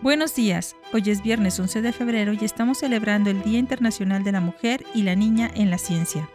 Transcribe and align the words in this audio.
Buenos 0.00 0.36
días, 0.36 0.76
hoy 0.92 1.02
es 1.06 1.24
viernes 1.24 1.58
11 1.58 1.82
de 1.82 1.92
febrero 1.92 2.32
y 2.32 2.44
estamos 2.44 2.78
celebrando 2.78 3.30
el 3.30 3.42
Día 3.42 3.58
Internacional 3.58 4.22
de 4.22 4.30
la 4.30 4.40
Mujer 4.40 4.84
y 4.94 5.02
la 5.02 5.16
Niña 5.16 5.50
en 5.56 5.72
la 5.72 5.78
Ciencia. 5.78 6.30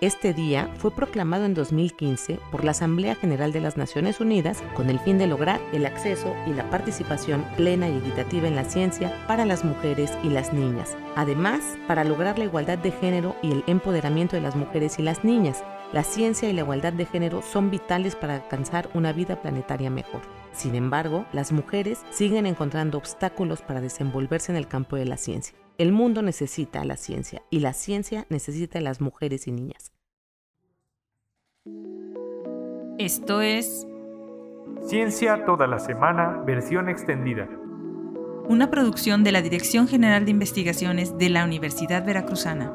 Este 0.00 0.32
día 0.32 0.72
fue 0.76 0.92
proclamado 0.92 1.44
en 1.44 1.52
2015 1.52 2.38
por 2.52 2.62
la 2.62 2.70
Asamblea 2.70 3.16
General 3.16 3.50
de 3.50 3.60
las 3.60 3.76
Naciones 3.76 4.20
Unidas 4.20 4.62
con 4.76 4.88
el 4.88 5.00
fin 5.00 5.18
de 5.18 5.26
lograr 5.26 5.60
el 5.72 5.84
acceso 5.84 6.32
y 6.46 6.50
la 6.50 6.70
participación 6.70 7.44
plena 7.56 7.88
y 7.88 7.96
equitativa 7.96 8.46
en 8.46 8.54
la 8.54 8.62
ciencia 8.62 9.12
para 9.26 9.44
las 9.44 9.64
mujeres 9.64 10.12
y 10.22 10.28
las 10.28 10.52
niñas. 10.52 10.96
Además, 11.16 11.76
para 11.88 12.04
lograr 12.04 12.38
la 12.38 12.44
igualdad 12.44 12.78
de 12.78 12.92
género 12.92 13.34
y 13.42 13.50
el 13.50 13.64
empoderamiento 13.66 14.36
de 14.36 14.42
las 14.42 14.54
mujeres 14.54 15.00
y 15.00 15.02
las 15.02 15.24
niñas, 15.24 15.64
la 15.92 16.04
ciencia 16.04 16.48
y 16.48 16.52
la 16.52 16.60
igualdad 16.60 16.92
de 16.92 17.06
género 17.06 17.42
son 17.42 17.68
vitales 17.68 18.14
para 18.14 18.36
alcanzar 18.36 18.88
una 18.94 19.12
vida 19.12 19.42
planetaria 19.42 19.90
mejor. 19.90 20.20
Sin 20.58 20.74
embargo, 20.74 21.24
las 21.32 21.52
mujeres 21.52 22.04
siguen 22.10 22.44
encontrando 22.44 22.98
obstáculos 22.98 23.62
para 23.62 23.80
desenvolverse 23.80 24.50
en 24.50 24.56
el 24.58 24.66
campo 24.66 24.96
de 24.96 25.04
la 25.04 25.16
ciencia. 25.16 25.56
El 25.78 25.92
mundo 25.92 26.20
necesita 26.20 26.80
a 26.80 26.84
la 26.84 26.96
ciencia 26.96 27.42
y 27.48 27.60
la 27.60 27.72
ciencia 27.72 28.26
necesita 28.28 28.80
a 28.80 28.82
las 28.82 29.00
mujeres 29.00 29.46
y 29.46 29.52
niñas. 29.52 29.92
Esto 32.98 33.40
es 33.40 33.86
Ciencia 34.82 35.44
toda 35.44 35.68
la 35.68 35.78
semana, 35.78 36.42
versión 36.44 36.88
extendida. 36.88 37.48
una 38.48 38.68
producción 38.68 39.22
de 39.22 39.30
la 39.30 39.42
Dirección 39.42 39.86
General 39.86 40.24
de 40.24 40.32
Investigaciones 40.32 41.16
de 41.18 41.28
la 41.28 41.44
Universidad 41.44 42.04
Veracruzana. 42.04 42.72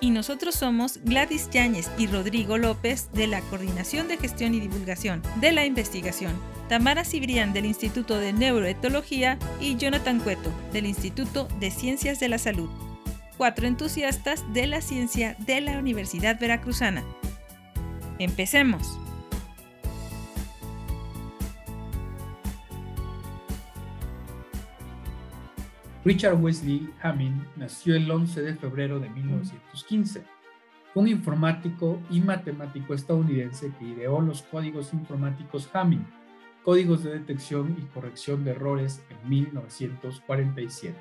Y 0.00 0.10
nosotros 0.10 0.54
somos 0.54 1.00
Gladys 1.04 1.48
Yáñez 1.50 1.90
y 1.96 2.06
Rodrigo 2.06 2.58
López 2.58 3.08
de 3.12 3.26
la 3.26 3.40
Coordinación 3.40 4.08
de 4.08 4.18
Gestión 4.18 4.54
y 4.54 4.60
Divulgación 4.60 5.22
de 5.40 5.52
la 5.52 5.64
Investigación, 5.64 6.34
Tamara 6.68 7.04
Cibrián 7.04 7.52
del 7.52 7.64
Instituto 7.64 8.18
de 8.18 8.32
Neuroetología 8.32 9.38
y 9.60 9.76
Jonathan 9.76 10.20
Cueto 10.20 10.52
del 10.72 10.86
Instituto 10.86 11.48
de 11.60 11.70
Ciencias 11.70 12.20
de 12.20 12.28
la 12.28 12.38
Salud. 12.38 12.68
Cuatro 13.38 13.66
entusiastas 13.66 14.44
de 14.52 14.66
la 14.66 14.80
ciencia 14.80 15.36
de 15.38 15.60
la 15.60 15.78
Universidad 15.78 16.38
Veracruzana. 16.38 17.02
Empecemos. 18.18 18.98
Richard 26.06 26.40
Wesley 26.40 26.88
Hamming 27.02 27.48
nació 27.56 27.96
el 27.96 28.08
11 28.08 28.40
de 28.40 28.54
febrero 28.54 29.00
de 29.00 29.10
1915. 29.10 30.22
Fue 30.94 31.02
un 31.02 31.08
informático 31.08 32.00
y 32.08 32.20
matemático 32.20 32.94
estadounidense 32.94 33.72
que 33.76 33.86
ideó 33.86 34.20
los 34.20 34.42
códigos 34.42 34.94
informáticos 34.94 35.68
Hamming, 35.72 36.06
códigos 36.62 37.02
de 37.02 37.10
detección 37.10 37.74
y 37.76 37.86
corrección 37.92 38.44
de 38.44 38.52
errores 38.52 39.02
en 39.10 39.28
1947. 39.28 40.96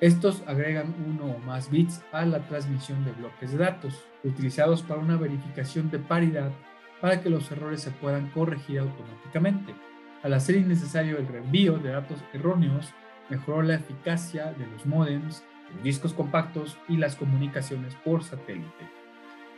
Estos 0.00 0.44
agregan 0.46 0.94
uno 1.08 1.24
o 1.24 1.38
más 1.40 1.68
bits 1.68 2.04
a 2.12 2.24
la 2.24 2.46
transmisión 2.46 3.04
de 3.04 3.10
bloques 3.10 3.50
de 3.50 3.58
datos, 3.58 4.04
utilizados 4.22 4.80
para 4.80 5.00
una 5.00 5.16
verificación 5.16 5.90
de 5.90 5.98
paridad 5.98 6.52
para 7.00 7.20
que 7.20 7.30
los 7.30 7.50
errores 7.50 7.80
se 7.80 7.90
puedan 7.90 8.30
corregir 8.30 8.78
automáticamente. 8.78 9.74
Al 10.22 10.34
hacer 10.34 10.54
innecesario 10.54 11.18
el 11.18 11.26
reenvío 11.26 11.78
de 11.78 11.90
datos 11.90 12.22
erróneos, 12.32 12.94
mejoró 13.28 13.62
la 13.62 13.74
eficacia 13.74 14.52
de 14.52 14.66
los 14.66 14.86
módems, 14.86 15.44
los 15.74 15.82
discos 15.82 16.14
compactos 16.14 16.78
y 16.88 16.96
las 16.96 17.16
comunicaciones 17.16 17.94
por 17.96 18.22
satélite. 18.24 18.90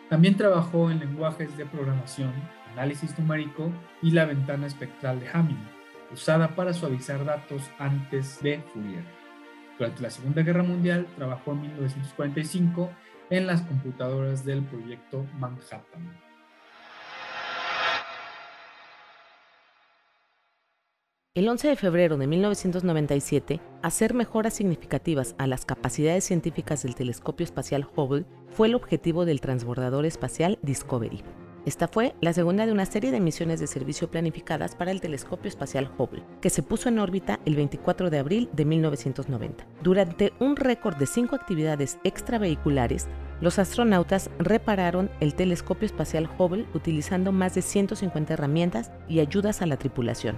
También 0.09 0.37
trabajó 0.37 0.91
en 0.91 1.01
lenguajes 1.01 1.57
de 1.57 1.67
programación, 1.67 2.33
análisis 2.73 3.19
numérico 3.19 3.71
y 4.01 4.13
la 4.13 4.25
ventana 4.25 4.67
espectral 4.67 5.21
de 5.21 5.29
Hamming, 5.29 5.69
usada 6.13 6.49
para 6.55 6.73
suavizar 6.73 7.25
datos 7.25 7.63
antes 7.79 8.41
de 8.43 8.61
Fourier. 8.73 9.05
Durante 9.79 10.03
la 10.03 10.11
Segunda 10.11 10.43
Guerra 10.43 10.63
Mundial 10.63 11.07
trabajó 11.17 11.53
en 11.53 11.63
1945 11.63 12.91
en 13.31 13.47
las 13.47 13.63
computadoras 13.63 14.45
del 14.45 14.63
proyecto 14.63 15.27
Manhattan. 15.39 16.28
El 21.39 21.49
11 21.49 21.69
de 21.69 21.77
febrero 21.77 22.19
de 22.19 22.27
1997, 22.27 23.61
hacer 23.81 24.13
mejoras 24.13 24.55
significativas 24.55 25.37
a 25.39 25.47
las 25.47 25.65
capacidades 25.65 26.25
científicas 26.25 26.83
del 26.83 26.97
telescopio 26.97 27.45
espacial 27.45 27.87
Hubble 27.95 28.25
fue 28.51 28.67
el 28.67 28.75
objetivo 28.75 29.25
del 29.25 29.41
transbordador 29.41 30.05
espacial 30.05 30.59
Discovery. 30.63 31.23
Esta 31.65 31.87
fue 31.87 32.17
la 32.21 32.33
segunda 32.33 32.67
de 32.67 32.73
una 32.73 32.87
serie 32.87 33.13
de 33.13 33.21
misiones 33.21 33.61
de 33.61 33.69
servicio 33.69 34.11
planificadas 34.11 34.75
para 34.75 34.91
el 34.91 35.01
telescopio 35.01 35.49
espacial 35.49 35.89
Hubble, 35.97 36.25
que 36.41 36.51
se 36.51 36.65
puso 36.65 36.89
en 36.89 36.99
órbita 36.99 37.39
el 37.45 37.55
24 37.55 38.11
de 38.11 38.19
abril 38.19 38.51
de 38.53 38.65
1990. 38.65 39.65
Durante 39.81 40.33
un 40.41 40.57
récord 40.57 40.97
de 40.97 41.07
cinco 41.07 41.37
actividades 41.37 42.01
extravehiculares, 42.03 43.07
los 43.41 43.61
astronautas 43.61 44.29
repararon 44.41 45.09
el 45.21 45.35
telescopio 45.35 45.87
espacial 45.87 46.29
Hubble 46.37 46.67
utilizando 46.75 47.31
más 47.31 47.55
de 47.55 47.63
150 47.63 48.35
herramientas 48.35 48.91
y 49.09 49.21
ayudas 49.21 49.63
a 49.63 49.67
la 49.67 49.77
tripulación. 49.77 50.37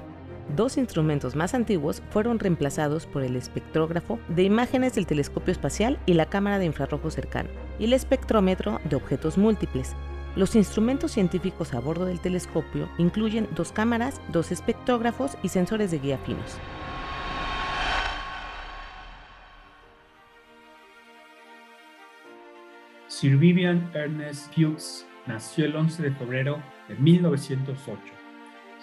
Dos 0.56 0.78
instrumentos 0.78 1.36
más 1.36 1.54
antiguos 1.54 2.02
fueron 2.10 2.40
reemplazados 2.40 3.06
por 3.06 3.22
el 3.22 3.36
espectrógrafo 3.36 4.18
de 4.28 4.42
imágenes 4.42 4.94
del 4.94 5.06
telescopio 5.06 5.52
espacial 5.52 5.98
y 6.06 6.14
la 6.14 6.26
cámara 6.26 6.58
de 6.58 6.64
infrarrojo 6.64 7.10
cercano, 7.10 7.50
y 7.78 7.84
el 7.84 7.92
espectrómetro 7.92 8.80
de 8.88 8.96
objetos 8.96 9.38
múltiples. 9.38 9.94
Los 10.34 10.56
instrumentos 10.56 11.12
científicos 11.12 11.72
a 11.72 11.80
bordo 11.80 12.04
del 12.04 12.20
telescopio 12.20 12.88
incluyen 12.98 13.48
dos 13.54 13.70
cámaras, 13.70 14.20
dos 14.32 14.50
espectrógrafos 14.50 15.36
y 15.42 15.48
sensores 15.48 15.92
de 15.92 15.98
guía 16.00 16.18
finos. 16.18 16.58
Sir 23.06 23.36
Vivian 23.36 23.90
Ernest 23.94 24.56
Hughes 24.56 25.06
nació 25.26 25.66
el 25.66 25.76
11 25.76 26.02
de 26.02 26.10
febrero 26.12 26.62
de 26.88 26.94
1908 26.96 28.19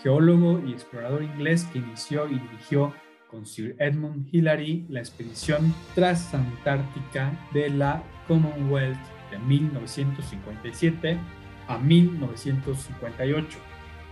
geólogo 0.07 0.61
y 0.65 0.71
explorador 0.71 1.21
inglés 1.21 1.65
que 1.65 1.79
inició 1.79 2.29
y 2.29 2.39
dirigió 2.39 2.93
con 3.29 3.45
Sir 3.45 3.75
Edmund 3.77 4.29
Hillary 4.31 4.85
la 4.87 5.01
expedición 5.01 5.75
transantártica 5.95 7.37
de 7.51 7.69
la 7.69 8.01
Commonwealth 8.25 8.97
de 9.31 9.37
1957 9.39 11.17
a 11.67 11.77
1958. 11.77 13.59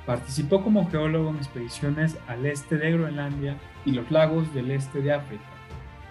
Participó 0.06 0.62
como 0.62 0.90
geólogo 0.90 1.30
en 1.30 1.38
expediciones 1.38 2.18
al 2.28 2.46
este 2.46 2.76
de 2.76 2.92
Groenlandia 2.92 3.56
y 3.86 3.94
los 3.94 4.12
lagos 4.12 4.54
del 4.54 4.72
este 4.72 5.00
de 5.00 5.14
África. 5.14 5.46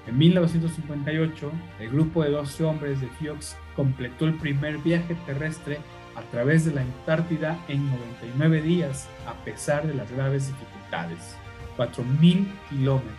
En 0.07 0.17
1958, 0.17 1.53
el 1.81 1.91
grupo 1.91 2.25
de 2.25 2.31
12 2.31 2.65
hombres 2.65 3.03
de 3.03 3.09
Hughes 3.21 3.55
completó 3.77 4.25
el 4.25 4.39
primer 4.39 4.79
viaje 4.79 5.15
terrestre 5.27 5.79
a 6.17 6.23
través 6.31 6.65
de 6.65 6.75
la 6.75 6.83
Antártida 6.83 7.59
en 7.69 7.89
99 7.91 8.63
días, 8.63 9.09
a 9.27 9.35
pesar 9.45 9.87
de 9.87 9.95
las 9.95 10.11
graves 10.11 10.49
dificultades. 10.49 11.37
4.000 11.77 12.47
kilómetros, 12.71 13.15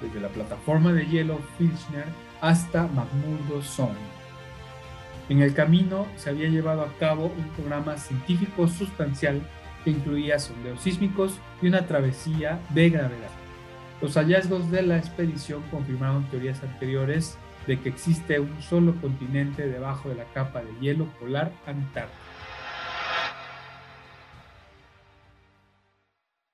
desde 0.00 0.20
la 0.20 0.28
plataforma 0.28 0.92
de 0.92 1.06
hielo 1.06 1.38
Filchner 1.58 2.06
hasta 2.40 2.86
McMurdo 2.88 3.62
Sound. 3.62 3.96
En 5.28 5.42
el 5.42 5.52
camino 5.52 6.06
se 6.16 6.30
había 6.30 6.48
llevado 6.48 6.82
a 6.82 6.92
cabo 6.98 7.26
un 7.26 7.48
programa 7.50 7.98
científico 7.98 8.66
sustancial 8.66 9.42
que 9.84 9.90
incluía 9.90 10.38
sondeos 10.38 10.80
sísmicos 10.80 11.38
y 11.60 11.68
una 11.68 11.86
travesía 11.86 12.60
de 12.70 12.88
gravedad. 12.88 13.30
Los 14.00 14.14
hallazgos 14.14 14.70
de 14.70 14.82
la 14.82 14.96
expedición 14.96 15.62
confirmaron 15.70 16.24
teorías 16.30 16.62
anteriores 16.62 17.36
de 17.66 17.78
que 17.78 17.90
existe 17.90 18.40
un 18.40 18.62
solo 18.62 18.94
continente 19.00 19.68
debajo 19.68 20.08
de 20.08 20.14
la 20.14 20.24
capa 20.32 20.62
de 20.62 20.72
hielo 20.80 21.06
polar 21.20 21.52
antártica. 21.66 22.27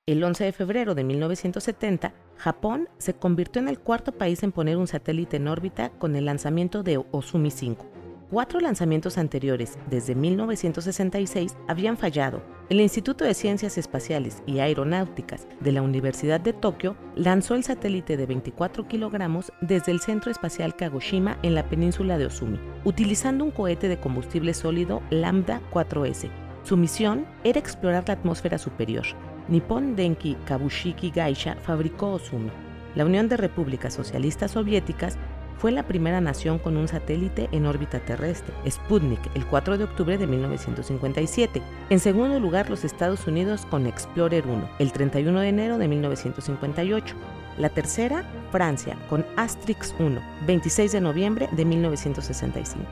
El 0.07 0.23
11 0.23 0.45
de 0.45 0.53
febrero 0.53 0.95
de 0.95 1.03
1970, 1.03 2.13
Japón 2.37 2.91
se 2.99 3.15
convirtió 3.15 3.63
en 3.63 3.69
el 3.69 3.79
cuarto 3.79 4.13
país 4.13 4.43
en 4.43 4.53
poner 4.53 4.77
un 4.77 4.87
satélite 4.87 5.39
en 5.39 5.49
órbita 5.49 5.89
con 5.99 6.15
el 6.15 6.27
lanzamiento 6.27 6.83
de 6.83 7.03
Osumi 7.11 7.51
5. 7.51 7.87
Cuatro 8.31 8.61
lanzamientos 8.61 9.17
anteriores, 9.17 9.79
desde 9.89 10.15
1966, 10.15 11.57
habían 11.69 11.97
fallado. 11.97 12.43
El 12.69 12.83
Instituto 12.83 13.25
de 13.25 13.33
Ciencias 13.33 13.79
Espaciales 13.79 14.43
y 14.45 14.59
Aeronáuticas 14.59 15.47
de 15.61 15.73
la 15.73 15.81
Universidad 15.81 16.39
de 16.39 16.53
Tokio 16.53 16.97
lanzó 17.17 17.55
el 17.55 17.65
satélite 17.65 18.19
de 18.19 18.27
24 18.27 18.87
kilogramos 18.87 19.55
desde 19.63 19.91
el 19.91 20.01
Centro 20.01 20.31
Espacial 20.31 20.77
Kagoshima 20.77 21.39
en 21.43 21.55
la 21.55 21.71
península 21.71 22.19
de 22.19 22.27
Osumi, 22.27 22.61
utilizando 22.85 23.43
un 23.43 23.53
cohete 23.53 23.89
de 23.89 23.99
combustible 23.99 24.53
sólido 24.53 25.01
Lambda 25.09 25.63
4S. 25.73 26.29
Su 26.63 26.77
misión 26.77 27.25
era 27.43 27.59
explorar 27.59 28.05
la 28.07 28.15
atmósfera 28.15 28.59
superior, 28.59 29.07
Nippon 29.49 29.95
Denki 29.95 30.37
Kabushiki 30.47 31.11
Gaisha 31.11 31.57
fabricó 31.57 32.13
Osumi. 32.13 32.51
La 32.95 33.05
Unión 33.05 33.29
de 33.29 33.37
Repúblicas 33.37 33.93
Socialistas 33.93 34.53
Soviéticas 34.53 35.19
fue 35.59 35.73
la 35.73 35.85
primera 35.85 36.21
nación 36.21 36.59
con 36.59 36.77
un 36.77 36.89
satélite 36.89 37.49
en 37.53 37.67
órbita 37.67 37.99
terrestre, 38.01 38.55
Sputnik, 38.69 39.21
el 39.35 39.47
4 39.47 39.79
de 39.79 39.85
octubre 39.85 40.19
de 40.19 40.27
1957. 40.27 41.63
En 41.91 42.01
segundo 42.01 42.39
lugar, 42.41 42.71
los 42.71 42.85
Estados 42.85 43.27
Unidos 43.27 43.67
con 43.67 43.87
Explorer 43.87 44.47
1, 44.47 44.69
el 44.79 44.93
31 44.93 45.41
de 45.41 45.49
enero 45.49 45.79
de 45.79 45.89
1958. 45.89 47.17
La 47.59 47.69
tercera, 47.69 48.25
Francia, 48.51 48.97
con 49.09 49.25
Asterix 49.37 49.95
1, 49.99 50.21
26 50.47 50.93
de 50.93 51.01
noviembre 51.01 51.49
de 51.53 51.65
1965. 51.65 52.85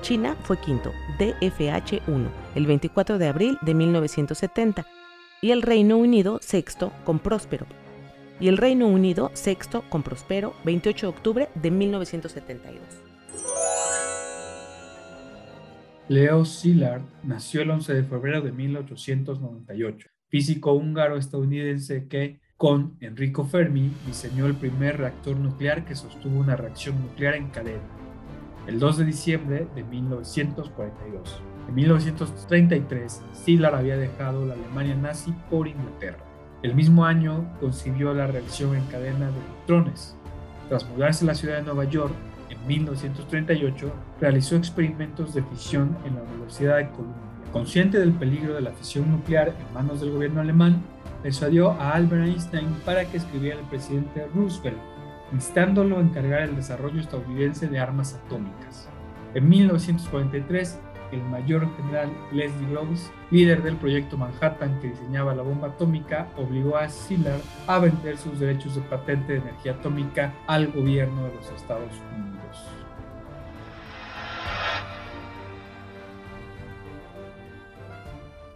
China 0.00 0.36
fue 0.44 0.58
quinto, 0.58 0.92
DFH-1, 1.18 2.28
el 2.54 2.66
24 2.66 3.18
de 3.18 3.28
abril 3.28 3.58
de 3.62 3.74
1970. 3.74 4.86
Y 5.40 5.52
el 5.52 5.62
Reino 5.62 5.96
Unido 5.98 6.40
sexto, 6.42 6.92
con 7.04 7.20
Próspero, 7.20 7.66
y 8.40 8.48
el 8.48 8.56
Reino 8.56 8.88
Unido, 8.88 9.30
sexto 9.34 9.84
con 9.88 10.02
Prospero, 10.02 10.52
28 10.64 11.06
de 11.06 11.10
octubre 11.10 11.48
de 11.54 11.70
1972. 11.70 12.82
Leo 16.08 16.44
Szilard 16.44 17.02
nació 17.22 17.62
el 17.62 17.70
11 17.70 17.94
de 17.94 18.02
febrero 18.02 18.40
de 18.40 18.50
1898, 18.50 20.08
físico 20.28 20.72
húngaro-estadounidense 20.72 22.08
que, 22.08 22.40
con 22.56 22.96
Enrico 22.98 23.44
Fermi, 23.44 23.92
diseñó 24.06 24.46
el 24.46 24.56
primer 24.56 24.98
reactor 24.98 25.36
nuclear 25.36 25.84
que 25.84 25.94
sostuvo 25.94 26.40
una 26.40 26.56
reacción 26.56 27.00
nuclear 27.00 27.36
en 27.36 27.50
cadena, 27.50 27.86
el 28.66 28.80
2 28.80 28.98
de 28.98 29.04
diciembre 29.04 29.68
de 29.76 29.84
1942. 29.84 31.42
En 31.68 31.74
1933, 31.74 33.22
Szilard 33.34 33.74
había 33.74 33.98
dejado 33.98 34.46
la 34.46 34.54
Alemania 34.54 34.94
nazi 34.94 35.34
por 35.50 35.68
Inglaterra. 35.68 36.18
El 36.62 36.74
mismo 36.74 37.04
año 37.04 37.44
concibió 37.60 38.14
la 38.14 38.26
reacción 38.26 38.74
en 38.74 38.84
cadena 38.86 39.26
de 39.26 39.38
electrones. 39.38 40.16
Tras 40.70 40.88
mudarse 40.88 41.24
a 41.24 41.28
la 41.28 41.34
ciudad 41.34 41.58
de 41.58 41.64
Nueva 41.64 41.84
York, 41.84 42.14
en 42.48 42.66
1938, 42.66 43.92
realizó 44.18 44.56
experimentos 44.56 45.34
de 45.34 45.42
fisión 45.42 45.96
en 46.06 46.14
la 46.14 46.22
Universidad 46.22 46.78
de 46.78 46.88
Columbia. 46.88 47.22
Consciente 47.52 47.98
del 47.98 48.12
peligro 48.12 48.54
de 48.54 48.62
la 48.62 48.72
fisión 48.72 49.10
nuclear 49.10 49.48
en 49.48 49.74
manos 49.74 50.00
del 50.00 50.12
gobierno 50.12 50.40
alemán, 50.40 50.82
persuadió 51.22 51.72
a 51.72 51.92
Albert 51.92 52.24
Einstein 52.24 52.68
para 52.86 53.04
que 53.04 53.18
escribiera 53.18 53.58
al 53.58 53.68
presidente 53.68 54.26
Roosevelt, 54.34 54.78
instándolo 55.34 55.98
a 55.98 56.00
encargar 56.00 56.42
el 56.42 56.56
desarrollo 56.56 57.00
estadounidense 57.00 57.68
de 57.68 57.78
armas 57.78 58.14
atómicas. 58.14 58.88
En 59.34 59.46
1943, 59.48 60.80
el 61.12 61.22
mayor 61.22 61.68
general 61.76 62.10
Leslie 62.32 62.70
Groves, 62.70 63.10
líder 63.30 63.62
del 63.62 63.76
proyecto 63.76 64.16
Manhattan 64.16 64.80
que 64.80 64.88
diseñaba 64.88 65.34
la 65.34 65.42
bomba 65.42 65.68
atómica, 65.68 66.28
obligó 66.36 66.76
a 66.76 66.88
Szilard 66.88 67.40
a 67.66 67.78
vender 67.78 68.18
sus 68.18 68.38
derechos 68.38 68.74
de 68.74 68.82
patente 68.82 69.34
de 69.34 69.38
energía 69.40 69.72
atómica 69.72 70.34
al 70.46 70.68
gobierno 70.72 71.24
de 71.24 71.34
los 71.34 71.50
Estados 71.50 71.92
Unidos. 72.14 72.38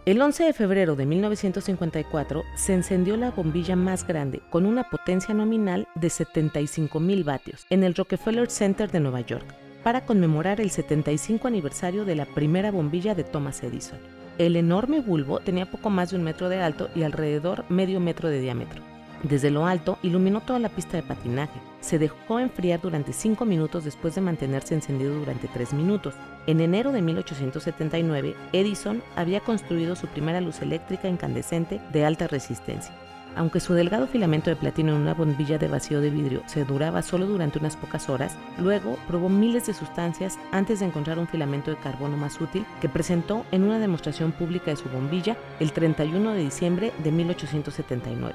El 0.05 0.21
11 0.21 0.45
de 0.45 0.53
febrero 0.53 0.97
de 0.97 1.07
1954 1.07 2.43
se 2.57 2.75
encendió 2.75 3.17
la 3.17 3.31
bombilla 3.31 3.77
más 3.77 4.05
grande 4.05 4.43
con 4.51 4.67
una 4.67 4.83
potencia 4.91 5.33
nominal 5.33 5.87
de 5.95 6.09
75.000 6.09 7.25
vatios 7.25 7.67
en 7.71 7.85
el 7.85 7.95
Rockefeller 7.95 8.51
Center 8.51 8.91
de 8.91 8.99
Nueva 8.99 9.21
York 9.21 9.47
para 9.83 10.05
conmemorar 10.05 10.61
el 10.61 10.71
75 10.71 11.49
aniversario 11.49 12.05
de 12.05 12.17
la 12.17 12.27
primera 12.27 12.71
bombilla 12.71 13.15
de 13.15 13.25
Thomas 13.25 13.63
Edison. 13.63 13.99
El 14.39 14.57
enorme 14.57 15.01
bulbo 15.01 15.41
tenía 15.41 15.71
poco 15.71 15.91
más 15.91 16.11
de 16.11 16.17
un 16.17 16.23
metro 16.23 16.49
de 16.49 16.63
alto 16.63 16.89
y 16.95 17.03
alrededor 17.03 17.65
medio 17.69 18.01
metro 18.01 18.29
de 18.29 18.41
diámetro. 18.41 18.83
Desde 19.23 19.51
lo 19.53 19.67
alto 19.67 19.99
iluminó 20.03 20.41
toda 20.41 20.59
la 20.59 20.69
pista 20.69 20.97
de 20.97 21.05
patinaje. 21.05 21.61
Se 21.81 21.99
dejó 21.99 22.41
enfriar 22.41 22.81
durante 22.81 23.13
5 23.13 23.45
minutos 23.45 23.85
después 23.85 24.15
de 24.17 24.21
mantenerse 24.21 24.75
encendido 24.75 25.15
durante 25.15 25.47
3 25.47 25.75
minutos. 25.75 26.15
En 26.47 26.61
enero 26.61 26.91
de 26.91 27.03
1879, 27.03 28.35
Edison 28.53 29.03
había 29.15 29.41
construido 29.41 29.95
su 29.95 30.09
primera 30.09 30.41
luz 30.41 30.61
eléctrica 30.61 31.09
incandescente 31.09 31.81
de 31.93 32.05
alta 32.05 32.27
resistencia. 32.27 32.93
Aunque 33.35 33.61
su 33.61 33.73
delgado 33.73 34.07
filamento 34.07 34.51
de 34.51 34.57
platino 34.57 34.95
en 34.95 35.01
una 35.01 35.15
bombilla 35.15 35.57
de 35.57 35.69
vacío 35.69 36.01
de 36.01 36.11
vidrio 36.11 36.43
se 36.47 36.65
duraba 36.65 37.01
solo 37.03 37.27
durante 37.27 37.59
unas 37.59 37.77
pocas 37.77 38.09
horas, 38.11 38.37
luego 38.59 38.99
probó 39.09 39.29
miles 39.29 39.67
de 39.67 39.75
sustancias 39.75 40.39
antes 40.51 40.81
de 40.81 40.87
encontrar 40.87 41.19
un 41.19 41.27
filamento 41.27 41.71
de 41.71 41.79
carbono 41.79 42.17
más 42.17 42.41
útil 42.41 42.67
que 42.81 42.91
presentó 42.91 43.47
en 43.51 43.65
una 43.65 43.79
demostración 43.79 44.33
pública 44.33 44.67
de 44.67 44.77
su 44.77 44.89
bombilla 44.91 45.37
el 45.61 45.73
31 45.73 46.33
de 46.33 46.41
diciembre 46.41 46.93
de 47.03 47.11
1879. 47.11 48.35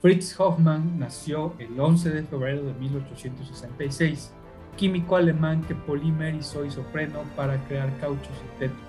Fritz 0.00 0.38
Hoffmann 0.38 0.96
nació 0.96 1.54
el 1.58 1.78
11 1.78 2.10
de 2.10 2.22
febrero 2.22 2.62
de 2.62 2.72
1866, 2.74 4.32
químico 4.76 5.16
alemán 5.16 5.62
que 5.62 5.74
polimerizó 5.74 6.64
isopreno 6.64 7.22
para 7.34 7.58
crear 7.66 7.90
caucho 7.98 8.30
sintético 8.40 8.87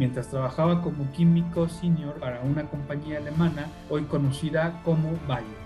mientras 0.00 0.28
trabajaba 0.28 0.80
como 0.80 1.12
químico 1.12 1.68
senior 1.68 2.14
para 2.14 2.40
una 2.40 2.64
compañía 2.64 3.18
alemana 3.18 3.66
hoy 3.90 4.04
conocida 4.04 4.80
como 4.82 5.10
Bayer. 5.28 5.60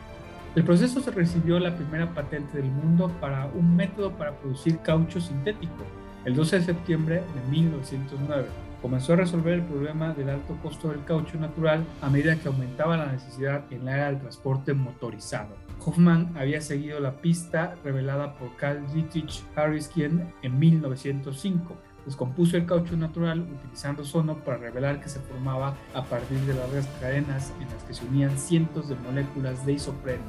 El 0.57 0.65
proceso 0.65 1.01
se 1.01 1.13
recibió 1.13 1.61
la 1.61 1.77
primera 1.77 2.13
patente 2.13 2.59
del 2.59 2.69
mundo 2.69 3.13
para 3.21 3.47
un 3.47 3.77
método 3.77 4.11
para 4.11 4.33
producir 4.33 4.81
caucho 4.81 5.21
sintético 5.21 5.85
el 6.25 6.35
12 6.35 6.59
de 6.59 6.65
septiembre 6.65 7.15
de 7.17 7.51
1909. 7.51 8.49
Comenzó 8.83 9.13
a 9.13 9.17
resolver 9.17 9.55
el 9.55 9.63
problema 9.63 10.13
del 10.15 10.31
alto 10.31 10.59
costo 10.61 10.89
del 10.89 11.05
caucho 11.05 11.39
natural 11.39 11.85
a 12.03 12.11
medida 12.11 12.35
que 12.35 12.49
aumentaba 12.49 12.97
la 12.97 13.13
necesidad 13.13 13.63
en 13.71 13.85
la 13.85 13.95
era 13.95 14.07
del 14.07 14.19
transporte 14.19 14.75
motorizado. 14.75 15.55
Hoffman 15.85 16.33
había 16.37 16.61
seguido 16.61 16.99
la 16.99 17.21
pista 17.21 17.77
revelada 17.85 18.35
por 18.35 18.57
Carl 18.57 18.85
Dietrich 18.93 19.45
Harriskian 19.55 20.33
en 20.43 20.59
1905 20.59 21.77
descompuso 22.07 22.57
el 22.57 22.67
caucho 22.67 22.97
natural 22.97 23.41
utilizando 23.41 24.05
sono 24.05 24.39
para 24.39 24.59
revelar 24.59 25.01
que 25.01 25.09
se 25.09 25.21
formaba 25.21 25.77
a 25.95 26.05
partir 26.05 26.39
de 26.41 26.55
largas 26.55 26.87
cadenas 27.01 27.53
en 27.61 27.69
las 27.69 27.83
que 27.85 27.95
se 27.95 28.05
unían 28.07 28.37
cientos 28.39 28.89
de 28.89 28.97
moléculas 28.97 29.65
de 29.65 29.73
isopreno. 29.73 30.23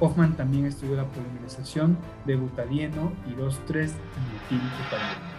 Hoffman 0.00 0.36
también 0.36 0.66
estudió 0.66 0.96
la 0.96 1.04
polimerización 1.04 1.98
de 2.24 2.36
butadieno 2.36 3.12
y 3.26 3.32
2,3-dimetilbutadieno. 3.32 5.38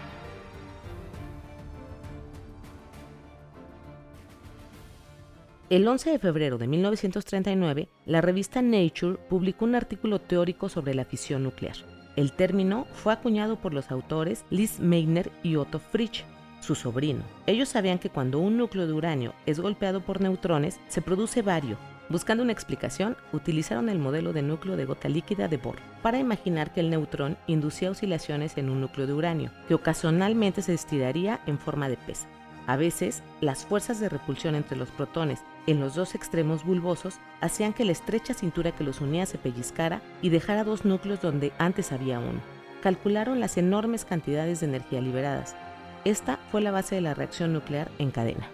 El 5.69 5.88
11 5.88 6.09
de 6.09 6.19
febrero 6.19 6.57
de 6.57 6.68
1939, 6.68 7.89
la 8.07 8.21
revista 8.21 8.62
Nature 8.63 9.19
publicó 9.30 9.65
un 9.65 9.75
artículo 9.75 10.19
teórico 10.19 10.68
sobre 10.68 10.95
la 10.95 11.06
fisión 11.06 11.44
nuclear. 11.44 11.99
El 12.19 12.33
término 12.33 12.86
fue 12.91 13.13
acuñado 13.13 13.55
por 13.55 13.74
los 13.74 13.91
autores 13.91 14.43
Liz 14.50 14.82
Meitner 14.82 15.32
y 15.41 15.55
Otto 15.55 15.79
Fritsch, 15.79 16.25
su 16.60 16.75
sobrino. 16.75 17.24
Ellos 17.48 17.70
sabían 17.70 17.98
que 17.98 18.10
cuando 18.10 18.39
un 18.39 18.58
núcleo 18.58 18.88
de 18.88 18.91
uranio 18.91 19.34
es 19.46 19.62
golpeado 19.62 20.01
por 20.01 20.20
neutrones, 20.20 20.82
se 20.89 21.01
produce 21.01 21.41
bario. 21.41 21.77
Buscando 22.10 22.43
una 22.43 22.51
explicación, 22.51 23.15
utilizaron 23.32 23.88
el 23.88 24.00
modelo 24.00 24.34
de 24.34 24.41
núcleo 24.41 24.75
de 24.75 24.84
gota 24.84 25.08
líquida 25.08 25.48
de 25.48 25.55
Bohr 25.55 25.77
para 26.01 26.20
imaginar 26.20 26.74
que 26.74 26.82
el 26.82 26.89
neutrón 26.89 27.38
inducía 27.48 27.89
oscilaciones 27.89 28.58
en 28.58 28.70
un 28.70 28.82
núcleo 28.82 29.08
de 29.08 29.13
uranio, 29.13 29.51
que 29.70 29.75
ocasionalmente 29.75 30.62
se 30.62 30.74
estiraría 30.74 31.39
en 31.46 31.58
forma 31.58 31.88
de 31.88 31.96
pesa. 31.96 32.27
A 32.67 32.75
veces, 32.75 33.24
las 33.39 33.65
fuerzas 33.65 34.01
de 34.01 34.10
repulsión 34.10 34.55
entre 34.55 34.77
los 34.77 34.89
protones 34.89 35.39
en 35.71 35.79
los 35.79 35.95
dos 35.95 36.15
extremos 36.15 36.65
bulbosos 36.65 37.19
hacían 37.41 37.73
que 37.73 37.85
la 37.85 37.91
estrecha 37.91 38.33
cintura 38.33 38.71
que 38.71 38.83
los 38.83 39.01
unía 39.01 39.25
se 39.25 39.38
pellizcara 39.38 40.01
y 40.21 40.29
dejara 40.29 40.63
dos 40.63 40.85
núcleos 40.85 41.21
donde 41.21 41.51
antes 41.57 41.91
había 41.91 42.19
uno. 42.19 42.39
Calcularon 42.81 43.39
las 43.39 43.57
enormes 43.57 44.05
cantidades 44.05 44.61
de 44.61 44.67
energía 44.67 45.01
liberadas. 45.01 45.55
Esta 46.05 46.38
fue 46.51 46.61
la 46.61 46.71
base 46.71 46.95
de 46.95 47.01
la 47.01 47.13
reacción 47.13 47.53
nuclear 47.53 47.91
en 47.99 48.09
cadena. 48.11 48.49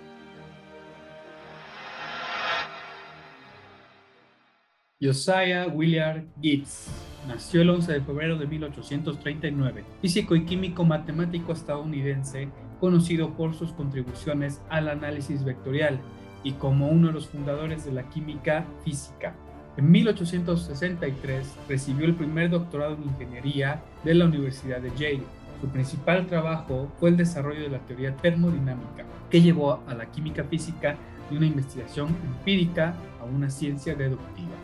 Josiah 5.02 5.68
Willard 5.68 6.24
Gibbs 6.42 6.90
nació 7.28 7.62
el 7.62 7.70
11 7.70 7.94
de 7.94 8.02
febrero 8.02 8.38
de 8.38 8.48
1839, 8.48 9.84
físico 10.02 10.36
y 10.36 10.46
químico 10.46 10.84
matemático 10.84 11.54
estadounidense 11.54 12.50
conocido 12.80 13.36
por 13.36 13.54
sus 13.54 13.72
contribuciones 13.74 14.62
al 14.70 14.90
análisis 14.90 15.44
vectorial 15.44 16.00
y 16.46 16.54
como 16.54 16.88
uno 16.88 17.08
de 17.08 17.14
los 17.14 17.28
fundadores 17.28 17.84
de 17.84 17.92
la 17.92 18.04
química 18.04 18.66
física. 18.86 19.34
En 19.76 19.92
1863 19.92 21.54
recibió 21.68 22.06
el 22.06 22.16
primer 22.16 22.52
doctorado 22.52 22.94
en 22.94 23.04
ingeniería 23.04 23.82
de 24.06 24.14
la 24.14 24.26
Universidad 24.26 24.80
de 24.80 24.92
Yale. 24.92 25.24
Su 25.60 25.68
principal 25.68 26.28
trabajo 26.28 26.90
fue 27.00 27.10
el 27.10 27.18
desarrollo 27.18 27.64
de 27.64 27.70
la 27.70 27.80
teoría 27.80 28.16
termodinámica, 28.16 29.04
que 29.30 29.42
llevó 29.42 29.84
a 29.88 29.94
la 29.96 30.06
química 30.06 30.44
física 30.44 30.96
de 31.30 31.38
una 31.38 31.48
investigación 31.48 32.16
empírica 32.24 32.94
a 33.20 33.26
una 33.26 33.50
ciencia 33.50 33.96
deductiva. 33.96 34.55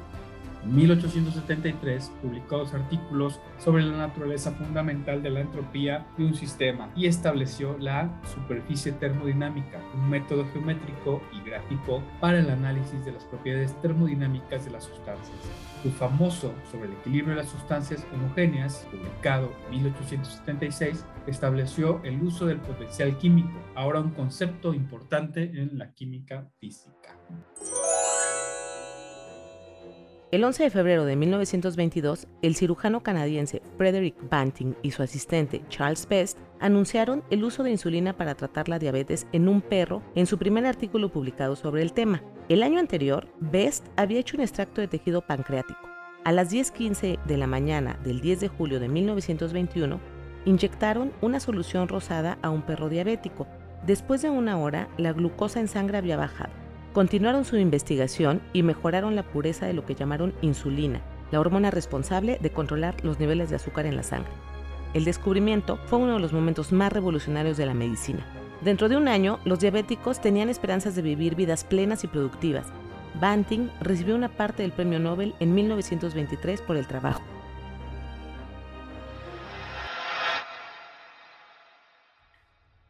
En 0.63 0.75
1873 0.75 2.11
publicó 2.21 2.59
dos 2.59 2.73
artículos 2.73 3.39
sobre 3.57 3.83
la 3.83 3.97
naturaleza 3.97 4.51
fundamental 4.51 5.23
de 5.23 5.31
la 5.31 5.41
entropía 5.41 6.05
de 6.17 6.25
un 6.25 6.35
sistema 6.35 6.91
y 6.95 7.07
estableció 7.07 7.77
la 7.79 8.21
superficie 8.33 8.91
termodinámica, 8.91 9.81
un 9.95 10.09
método 10.09 10.45
geométrico 10.53 11.21
y 11.33 11.49
gráfico 11.49 12.03
para 12.19 12.39
el 12.39 12.49
análisis 12.49 13.03
de 13.03 13.13
las 13.13 13.23
propiedades 13.25 13.79
termodinámicas 13.81 14.65
de 14.65 14.71
las 14.71 14.83
sustancias. 14.83 15.35
Su 15.81 15.89
famoso 15.89 16.53
sobre 16.71 16.89
el 16.89 16.93
equilibrio 16.93 17.35
de 17.35 17.41
las 17.41 17.51
sustancias 17.51 18.05
homogéneas, 18.13 18.87
publicado 18.91 19.51
en 19.65 19.77
1876, 19.83 21.05
estableció 21.25 22.01
el 22.03 22.21
uso 22.21 22.45
del 22.45 22.59
potencial 22.59 23.17
químico, 23.17 23.57
ahora 23.73 23.99
un 23.99 24.11
concepto 24.11 24.75
importante 24.75 25.43
en 25.43 25.79
la 25.79 25.91
química 25.93 26.47
física. 26.59 27.17
El 30.31 30.45
11 30.45 30.63
de 30.63 30.69
febrero 30.69 31.03
de 31.03 31.17
1922, 31.17 32.25
el 32.41 32.55
cirujano 32.55 33.03
canadiense 33.03 33.61
Frederick 33.77 34.15
Banting 34.29 34.75
y 34.81 34.91
su 34.91 35.03
asistente 35.03 35.61
Charles 35.67 36.07
Best 36.07 36.37
anunciaron 36.61 37.21
el 37.31 37.43
uso 37.43 37.63
de 37.63 37.71
insulina 37.71 38.15
para 38.15 38.35
tratar 38.35 38.69
la 38.69 38.79
diabetes 38.79 39.27
en 39.33 39.49
un 39.49 39.59
perro 39.59 40.01
en 40.15 40.27
su 40.27 40.37
primer 40.37 40.65
artículo 40.65 41.11
publicado 41.11 41.57
sobre 41.57 41.81
el 41.81 41.91
tema. 41.91 42.23
El 42.47 42.63
año 42.63 42.79
anterior, 42.79 43.27
Best 43.41 43.85
había 43.97 44.21
hecho 44.21 44.37
un 44.37 44.43
extracto 44.43 44.79
de 44.79 44.87
tejido 44.87 45.19
pancreático. 45.19 45.81
A 46.23 46.31
las 46.31 46.49
10.15 46.49 47.21
de 47.25 47.37
la 47.37 47.47
mañana 47.47 47.99
del 48.01 48.21
10 48.21 48.39
de 48.39 48.47
julio 48.47 48.79
de 48.79 48.87
1921, 48.87 49.99
inyectaron 50.45 51.11
una 51.19 51.41
solución 51.41 51.89
rosada 51.89 52.37
a 52.41 52.51
un 52.51 52.61
perro 52.61 52.87
diabético. 52.87 53.47
Después 53.85 54.21
de 54.21 54.29
una 54.29 54.57
hora, 54.59 54.87
la 54.95 55.11
glucosa 55.11 55.59
en 55.59 55.67
sangre 55.67 55.97
había 55.97 56.15
bajado. 56.15 56.60
Continuaron 56.93 57.45
su 57.45 57.55
investigación 57.55 58.41
y 58.51 58.63
mejoraron 58.63 59.15
la 59.15 59.23
pureza 59.23 59.65
de 59.65 59.73
lo 59.73 59.85
que 59.85 59.95
llamaron 59.95 60.33
insulina, 60.41 61.01
la 61.31 61.39
hormona 61.39 61.71
responsable 61.71 62.37
de 62.41 62.51
controlar 62.51 63.01
los 63.05 63.17
niveles 63.17 63.49
de 63.49 63.55
azúcar 63.55 63.85
en 63.85 63.95
la 63.95 64.03
sangre. 64.03 64.31
El 64.93 65.05
descubrimiento 65.05 65.77
fue 65.85 65.99
uno 65.99 66.15
de 66.15 66.19
los 66.19 66.33
momentos 66.33 66.73
más 66.73 66.91
revolucionarios 66.91 67.55
de 67.55 67.65
la 67.65 67.73
medicina. 67.73 68.25
Dentro 68.61 68.89
de 68.89 68.97
un 68.97 69.07
año, 69.07 69.39
los 69.45 69.61
diabéticos 69.61 70.19
tenían 70.19 70.49
esperanzas 70.49 70.93
de 70.93 71.01
vivir 71.01 71.35
vidas 71.35 71.63
plenas 71.63 72.03
y 72.03 72.07
productivas. 72.07 72.67
Banting 73.21 73.69
recibió 73.79 74.13
una 74.13 74.27
parte 74.27 74.63
del 74.63 74.73
premio 74.73 74.99
Nobel 74.99 75.33
en 75.39 75.55
1923 75.55 76.61
por 76.61 76.75
el 76.75 76.87
trabajo. 76.87 77.23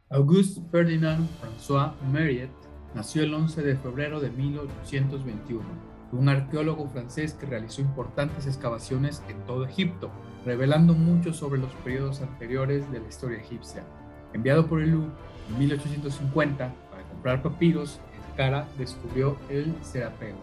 Auguste 0.09 0.59
Ferdinand 0.71 1.29
François 1.39 1.93
Mariette 2.11 2.70
Nació 2.93 3.23
el 3.23 3.33
11 3.33 3.61
de 3.61 3.77
febrero 3.77 4.19
de 4.19 4.29
1821, 4.31 5.63
un 6.11 6.27
arqueólogo 6.27 6.89
francés 6.89 7.33
que 7.33 7.45
realizó 7.45 7.79
importantes 7.79 8.47
excavaciones 8.47 9.23
en 9.29 9.39
todo 9.45 9.65
Egipto, 9.65 10.11
revelando 10.45 10.93
mucho 10.93 11.33
sobre 11.33 11.61
los 11.61 11.71
periodos 11.85 12.21
anteriores 12.21 12.91
de 12.91 12.99
la 12.99 13.07
historia 13.07 13.39
egipcia. 13.39 13.85
Enviado 14.33 14.67
por 14.67 14.81
el 14.81 14.91
Louvre 14.91 15.11
en 15.49 15.59
1850 15.59 16.73
para 16.89 17.03
comprar 17.03 17.41
papiros, 17.41 18.01
el 18.13 18.35
Cara 18.35 18.67
descubrió 18.77 19.37
el 19.49 19.73
Serapeo. 19.83 20.35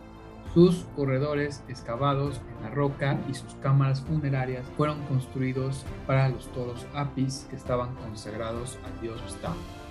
Sus 0.55 0.87
corredores 0.97 1.63
excavados 1.69 2.41
en 2.57 2.63
la 2.63 2.71
roca 2.71 3.19
y 3.29 3.35
sus 3.35 3.55
cámaras 3.57 4.01
funerarias 4.01 4.65
fueron 4.79 5.03
construidos 5.05 5.85
para 6.07 6.31
los 6.31 6.51
toros 6.53 6.87
Apis 6.95 7.47
que 7.51 7.57
estaban 7.57 7.95
consagrados 7.97 8.79
al 8.87 9.01
dios 9.03 9.21
Stam. 9.29 9.88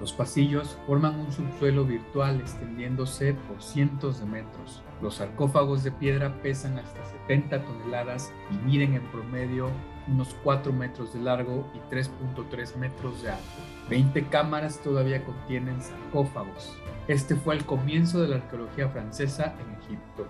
Los 0.00 0.12
pasillos 0.12 0.78
forman 0.86 1.18
un 1.18 1.32
subsuelo 1.32 1.84
virtual 1.84 2.40
extendiéndose 2.40 3.34
por 3.34 3.60
cientos 3.60 4.20
de 4.20 4.26
metros. 4.26 4.82
Los 5.02 5.16
sarcófagos 5.16 5.82
de 5.82 5.90
piedra 5.90 6.40
pesan 6.40 6.78
hasta 6.78 7.04
70 7.26 7.64
toneladas 7.64 8.32
y 8.50 8.66
miden 8.66 8.94
en 8.94 9.02
promedio 9.10 9.70
unos 10.06 10.34
4 10.44 10.72
metros 10.72 11.12
de 11.12 11.20
largo 11.20 11.70
y 11.74 11.94
3.3 11.94 12.76
metros 12.76 13.22
de 13.22 13.30
alto. 13.30 13.44
20 13.90 14.22
cámaras 14.28 14.78
todavía 14.82 15.24
contienen 15.24 15.82
sarcófagos. 15.82 16.76
Este 17.08 17.34
fue 17.34 17.56
el 17.56 17.64
comienzo 17.64 18.20
de 18.20 18.28
la 18.28 18.36
arqueología 18.36 18.88
francesa 18.88 19.54
en 19.60 19.82
Egipto. 19.82 20.26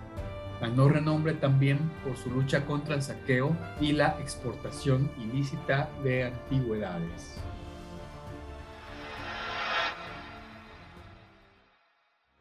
Ganó 0.59 0.89
renombre 0.89 1.33
también 1.33 1.77
por 2.03 2.17
su 2.17 2.31
lucha 2.31 2.65
contra 2.65 2.95
el 2.95 3.01
saqueo 3.01 3.55
y 3.79 3.93
la 3.93 4.17
exportación 4.19 5.09
ilícita 5.17 5.89
de 6.03 6.25
antigüedades. 6.25 7.39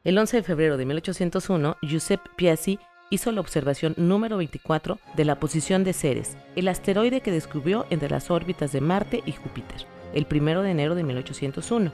El 0.08 0.16
11 0.16 0.38
de 0.38 0.42
febrero 0.42 0.78
de 0.78 0.86
1801, 0.86 1.76
Giuseppe 1.82 2.30
Piazzi 2.34 2.78
hizo 3.10 3.30
la 3.30 3.42
observación 3.42 3.92
número 3.98 4.38
24 4.38 4.98
de 5.14 5.24
la 5.26 5.38
posición 5.38 5.84
de 5.84 5.92
Ceres, 5.92 6.38
el 6.56 6.68
asteroide 6.68 7.20
que 7.20 7.30
descubrió 7.30 7.84
entre 7.90 8.08
las 8.08 8.30
órbitas 8.30 8.72
de 8.72 8.80
Marte 8.80 9.22
y 9.26 9.32
Júpiter, 9.32 9.84
el 10.14 10.26
1 10.30 10.62
de 10.62 10.70
enero 10.70 10.94
de 10.94 11.02
1801. 11.02 11.92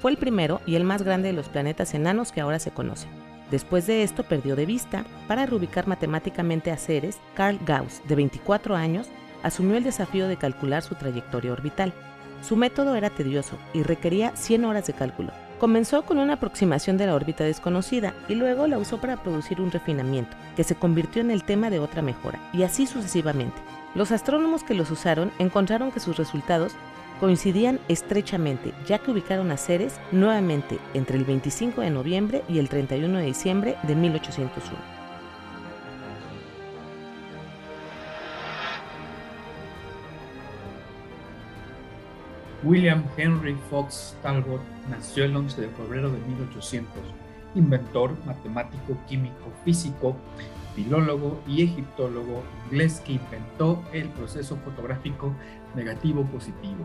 Fue 0.00 0.10
el 0.10 0.16
primero 0.16 0.62
y 0.64 0.76
el 0.76 0.84
más 0.84 1.02
grande 1.02 1.28
de 1.28 1.34
los 1.34 1.50
planetas 1.50 1.92
enanos 1.92 2.32
que 2.32 2.40
ahora 2.40 2.58
se 2.60 2.70
conocen. 2.70 3.10
Después 3.50 3.86
de 3.86 4.04
esto 4.04 4.22
perdió 4.22 4.56
de 4.56 4.64
vista. 4.64 5.04
Para 5.28 5.44
reubicar 5.44 5.86
matemáticamente 5.86 6.70
a 6.70 6.78
Ceres, 6.78 7.18
Carl 7.34 7.58
Gauss, 7.66 8.00
de 8.08 8.14
24 8.14 8.74
años, 8.74 9.08
asumió 9.42 9.76
el 9.76 9.84
desafío 9.84 10.28
de 10.28 10.38
calcular 10.38 10.82
su 10.82 10.94
trayectoria 10.94 11.52
orbital. 11.52 11.92
Su 12.40 12.56
método 12.56 12.94
era 12.94 13.10
tedioso 13.10 13.58
y 13.74 13.82
requería 13.82 14.34
100 14.34 14.64
horas 14.64 14.86
de 14.86 14.94
cálculo, 14.94 15.30
Comenzó 15.60 16.06
con 16.06 16.18
una 16.18 16.32
aproximación 16.32 16.96
de 16.96 17.04
la 17.04 17.14
órbita 17.14 17.44
desconocida 17.44 18.14
y 18.28 18.34
luego 18.34 18.66
la 18.66 18.78
usó 18.78 18.98
para 18.98 19.22
producir 19.22 19.60
un 19.60 19.70
refinamiento, 19.70 20.34
que 20.56 20.64
se 20.64 20.74
convirtió 20.74 21.20
en 21.20 21.30
el 21.30 21.44
tema 21.44 21.68
de 21.68 21.78
otra 21.78 22.00
mejora, 22.00 22.40
y 22.54 22.62
así 22.62 22.86
sucesivamente. 22.86 23.60
Los 23.94 24.10
astrónomos 24.10 24.64
que 24.64 24.72
los 24.72 24.90
usaron 24.90 25.30
encontraron 25.38 25.92
que 25.92 26.00
sus 26.00 26.16
resultados 26.16 26.72
coincidían 27.20 27.78
estrechamente, 27.88 28.72
ya 28.86 29.00
que 29.00 29.10
ubicaron 29.10 29.50
a 29.50 29.58
Ceres 29.58 30.00
nuevamente 30.12 30.78
entre 30.94 31.18
el 31.18 31.26
25 31.26 31.82
de 31.82 31.90
noviembre 31.90 32.42
y 32.48 32.58
el 32.58 32.70
31 32.70 33.18
de 33.18 33.26
diciembre 33.26 33.76
de 33.82 33.94
1801. 33.94 34.99
William 42.62 43.02
Henry 43.16 43.56
Fox 43.70 44.14
Talbot 44.22 44.60
nació 44.90 45.24
el 45.24 45.34
11 45.34 45.62
de 45.62 45.68
febrero 45.68 46.10
de 46.10 46.18
1800, 46.18 46.92
inventor, 47.54 48.14
matemático, 48.26 48.98
químico, 49.08 49.50
físico, 49.64 50.14
filólogo 50.74 51.40
y 51.48 51.62
egiptólogo 51.62 52.42
inglés 52.66 53.00
que 53.00 53.14
inventó 53.14 53.82
el 53.94 54.08
proceso 54.10 54.56
fotográfico 54.56 55.34
negativo-positivo. 55.74 56.84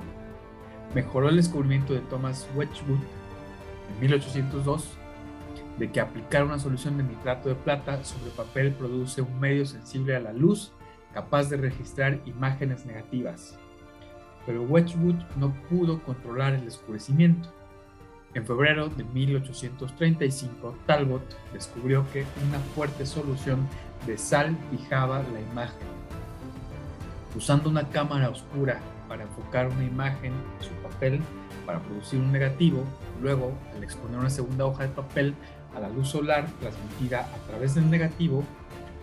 Mejoró 0.94 1.28
el 1.28 1.36
descubrimiento 1.36 1.94
de 1.94 2.00
Thomas 2.02 2.48
Wedgwood 2.56 3.00
en 3.90 4.00
1802 4.00 4.98
de 5.78 5.92
que 5.92 6.00
aplicar 6.00 6.46
una 6.46 6.58
solución 6.58 6.96
de 6.96 7.04
nitrato 7.04 7.50
de 7.50 7.56
plata 7.56 8.02
sobre 8.06 8.32
papel 8.32 8.72
produce 8.72 9.22
un 9.22 9.42
medio 9.42 9.66
sensible 9.66 10.16
a 10.16 10.22
la 10.22 10.32
luz 10.32 10.72
capaz 11.14 11.50
de 11.50 11.58
registrar 11.58 12.22
imágenes 12.26 12.86
negativas 12.86 13.60
pero 14.46 14.64
Wedgwood 14.64 15.16
no 15.38 15.54
pudo 15.70 16.02
controlar 16.04 16.54
el 16.54 16.68
oscurecimiento. 16.68 17.50
En 18.34 18.46
febrero 18.46 18.90
de 18.90 19.04
1835, 19.04 20.78
Talbot 20.86 21.24
descubrió 21.54 22.06
que 22.12 22.26
una 22.48 22.60
fuerte 22.60 23.06
solución 23.06 23.68
de 24.06 24.18
sal 24.18 24.56
fijaba 24.72 25.24
la 25.34 25.40
imagen. 25.40 25.88
Usando 27.36 27.70
una 27.70 27.90
cámara 27.90 28.30
oscura 28.30 28.80
para 29.08 29.24
enfocar 29.24 29.68
una 29.68 29.86
imagen 29.86 30.34
en 30.34 30.66
su 30.66 30.72
papel 30.84 31.22
para 31.66 31.80
producir 31.80 32.20
un 32.20 32.32
negativo, 32.32 32.84
luego 33.22 33.54
al 33.76 33.84
exponer 33.84 34.20
una 34.20 34.30
segunda 34.30 34.66
hoja 34.66 34.84
de 34.84 34.90
papel 34.90 35.34
a 35.74 35.80
la 35.80 35.90
luz 35.90 36.10
solar 36.10 36.48
transmitida 36.60 37.22
a 37.22 37.48
través 37.48 37.76
del 37.76 37.90
negativo, 37.90 38.44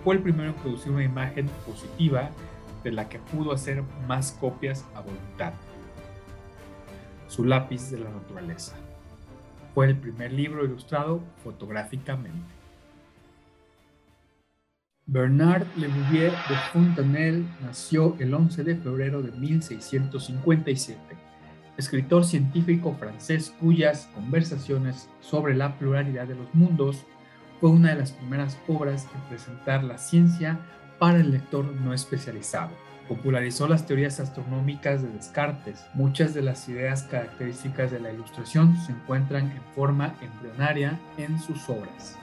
fue 0.05 0.17
el 0.17 0.23
primero 0.23 0.51
en 0.51 0.57
producir 0.57 0.93
una 0.93 1.05
imagen 1.05 1.49
positiva 1.67 2.31
de 2.83 2.93
la 2.93 3.09
que 3.09 3.19
pudo 3.19 3.53
hacer 3.53 3.83
más 4.07 4.33
copias 4.33 4.85
a 4.95 5.01
voluntad. 5.01 5.53
Su 7.29 7.45
lápiz 7.45 7.91
de 7.91 7.99
la 7.99 8.11
naturaleza. 8.11 8.77
Fue 9.75 9.87
el 9.87 9.97
primer 9.97 10.33
libro 10.33 10.65
ilustrado 10.65 11.21
fotográficamente. 11.43 12.63
Bernard 15.07 15.67
Le 15.77 15.89
Bouvier 15.89 16.31
de 16.31 16.55
Fontenelle 16.73 17.45
nació 17.61 18.17
el 18.21 18.33
11 18.33 18.63
de 18.65 18.77
febrero 18.77 19.21
de 19.21 19.33
1657, 19.33 20.99
escritor 21.77 22.25
científico 22.25 22.95
francés 22.99 23.53
cuyas 23.61 24.09
conversaciones 24.15 25.09
sobre 25.21 25.55
la 25.57 25.77
pluralidad 25.77 26.29
de 26.29 26.37
los 26.37 26.55
mundos 26.55 27.05
fue 27.61 27.71
una 27.71 27.91
de 27.91 27.97
las 27.97 28.13
primeras 28.13 28.59
obras 28.69 29.07
en 29.15 29.21
presentar 29.29 29.85
la 29.85 29.99
ciencia 29.99 30.61
para 31.03 31.19
el 31.19 31.33
lector 31.33 31.65
no 31.65 31.93
especializado. 31.93 32.71
Popularizó 33.09 33.67
las 33.67 33.87
teorías 33.87 34.21
astronómicas 34.21 35.03
de 35.03 35.09
Descartes. 35.09 35.85
Muchas 35.95 36.33
de 36.33 36.43
las 36.43 36.69
ideas 36.69 37.03
características 37.03 37.91
de 37.91 37.99
la 37.99 38.13
ilustración 38.13 38.77
se 38.87 38.93
encuentran 38.93 39.51
en 39.51 39.61
forma 39.75 40.15
embrionaria 40.21 41.01
en 41.17 41.41
sus 41.41 41.69
obras. 41.69 42.17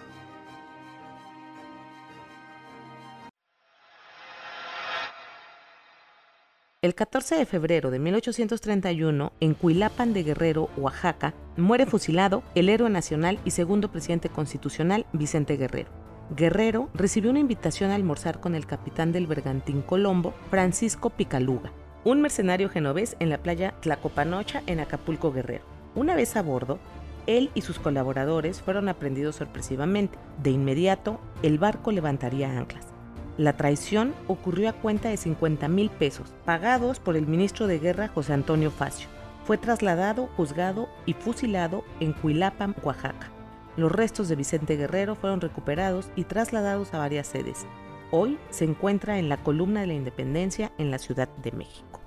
El 6.81 6.95
14 6.95 7.35
de 7.35 7.45
febrero 7.45 7.91
de 7.91 7.99
1831, 7.99 9.33
en 9.41 9.53
Cuilapan 9.55 10.13
de 10.13 10.23
Guerrero, 10.23 10.69
Oaxaca, 10.77 11.33
muere 11.57 11.85
fusilado 11.85 12.43
el 12.55 12.69
héroe 12.69 12.89
nacional 12.89 13.39
y 13.43 13.51
segundo 13.51 13.91
presidente 13.91 14.29
constitucional 14.29 15.05
Vicente 15.11 15.57
Guerrero. 15.57 15.98
Guerrero 16.35 16.89
recibió 16.93 17.31
una 17.31 17.39
invitación 17.39 17.89
a 17.89 17.95
almorzar 17.95 18.39
con 18.39 18.53
el 18.53 18.67
capitán 18.67 19.11
del 19.11 19.25
bergantín 19.25 19.81
Colombo, 19.81 20.35
Francisco 20.51 21.09
Picaluga, 21.09 21.71
un 22.03 22.21
mercenario 22.21 22.69
genovés 22.69 23.15
en 23.19 23.29
la 23.29 23.39
playa 23.39 23.73
Tlacopanocha 23.81 24.61
en 24.67 24.79
Acapulco 24.79 25.31
Guerrero. 25.31 25.63
Una 25.95 26.15
vez 26.15 26.35
a 26.35 26.43
bordo, 26.43 26.77
él 27.25 27.49
y 27.55 27.61
sus 27.61 27.79
colaboradores 27.79 28.61
fueron 28.61 28.89
aprendidos 28.89 29.37
sorpresivamente. 29.37 30.19
De 30.43 30.51
inmediato, 30.51 31.19
el 31.41 31.57
barco 31.57 31.91
levantaría 31.91 32.55
anclas. 32.55 32.85
La 33.37 33.53
traición 33.53 34.13
ocurrió 34.27 34.69
a 34.69 34.73
cuenta 34.73 35.09
de 35.09 35.17
50 35.17 35.67
mil 35.67 35.89
pesos, 35.89 36.31
pagados 36.45 36.99
por 36.99 37.17
el 37.17 37.25
ministro 37.25 37.65
de 37.65 37.79
Guerra 37.79 38.07
José 38.07 38.33
Antonio 38.33 38.69
Facio. 38.69 39.07
Fue 39.45 39.57
trasladado, 39.57 40.27
juzgado 40.37 40.89
y 41.07 41.13
fusilado 41.13 41.83
en 41.99 42.13
Cuilapan, 42.13 42.75
Oaxaca. 42.83 43.31
Los 43.79 43.93
restos 43.93 44.27
de 44.27 44.35
Vicente 44.35 44.75
Guerrero 44.75 45.15
fueron 45.15 45.39
recuperados 45.39 46.09
y 46.17 46.25
trasladados 46.25 46.93
a 46.93 46.97
varias 46.97 47.27
sedes. 47.27 47.65
Hoy 48.11 48.37
se 48.49 48.65
encuentra 48.65 49.19
en 49.19 49.29
la 49.29 49.37
columna 49.37 49.79
de 49.79 49.87
la 49.87 49.93
Independencia 49.93 50.73
en 50.77 50.91
la 50.91 50.97
Ciudad 50.97 51.29
de 51.41 51.53
México. 51.53 52.01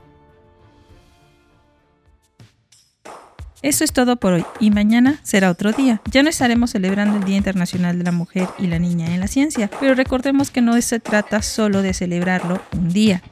Eso 3.63 3.85
es 3.85 3.93
todo 3.95 4.17
por 4.17 4.35
hoy 4.35 4.45
y 4.61 4.71
mañana 4.71 5.21
será 5.23 5.51
otro 5.51 5.73
día. 5.73 6.03
Ya 6.11 6.23
no 6.23 6.29
estaremos 6.29 6.73
celebrando 6.73 7.17
el 7.17 7.25
Día 7.25 7.39
Internacional 7.39 7.97
de 7.97 8.05
la 8.05 8.13
Mujer 8.13 8.49
y 8.59 8.67
la 8.67 8.79
Niña 8.79 9.15
en 9.15 9.21
la 9.21 9.29
Ciencia, 9.29 9.71
pero 9.81 9.95
recordemos 9.95 10.51
que 10.51 10.61
no 10.61 10.79
se 10.83 11.01
trata 11.01 11.41
solo 11.41 11.81
de 11.81 11.95
celebrarlo 11.95 12.61
un 12.77 12.91
día, 12.91 13.23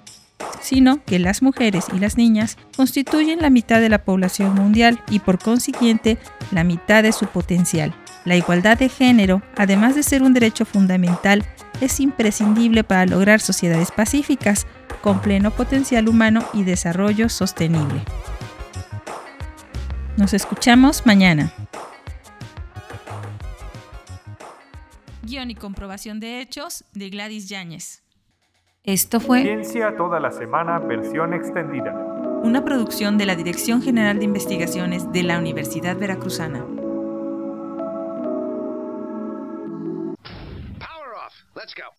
sino 0.62 1.04
que 1.04 1.18
las 1.18 1.42
mujeres 1.42 1.86
y 1.94 1.98
las 1.98 2.16
niñas 2.16 2.56
constituyen 2.74 3.40
la 3.40 3.50
mitad 3.50 3.80
de 3.80 3.90
la 3.90 4.02
población 4.02 4.54
mundial 4.54 5.02
y 5.10 5.18
por 5.18 5.38
consiguiente 5.38 6.16
la 6.52 6.64
mitad 6.64 7.02
de 7.02 7.12
su 7.12 7.26
potencial. 7.26 7.92
La 8.24 8.36
igualdad 8.36 8.78
de 8.78 8.88
género, 8.88 9.42
además 9.56 9.94
de 9.94 10.02
ser 10.02 10.22
un 10.22 10.34
derecho 10.34 10.64
fundamental, 10.64 11.44
es 11.80 12.00
imprescindible 12.00 12.84
para 12.84 13.06
lograr 13.06 13.40
sociedades 13.40 13.90
pacíficas, 13.90 14.66
con 15.00 15.20
pleno 15.20 15.50
potencial 15.50 16.08
humano 16.08 16.44
y 16.52 16.64
desarrollo 16.64 17.30
sostenible. 17.30 18.02
Nos 20.18 20.34
escuchamos 20.34 21.06
mañana. 21.06 21.50
Guión 25.22 25.50
y 25.50 25.54
comprobación 25.54 26.20
de 26.20 26.40
hechos 26.40 26.84
de 26.92 27.08
Gladys 27.08 27.48
Yáñez. 27.48 28.02
Esto 28.84 29.20
fue 29.20 29.42
Ciencia 29.42 29.96
toda 29.96 30.20
la 30.20 30.30
semana, 30.30 30.78
versión 30.78 31.32
extendida. 31.32 31.94
una 32.42 32.64
producción 32.64 33.16
de 33.16 33.26
la 33.26 33.36
Dirección 33.36 33.80
General 33.82 34.18
de 34.18 34.24
Investigaciones 34.24 35.10
de 35.12 35.22
la 35.22 35.38
Universidad 35.38 35.96
Veracruzana. 35.96 36.64
Let's 41.60 41.74
go. 41.74 41.90